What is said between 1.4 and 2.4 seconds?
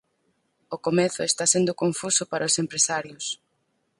sendo confuso